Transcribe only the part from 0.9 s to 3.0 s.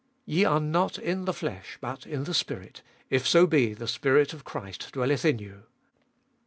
in the flesh, but in the Spirit,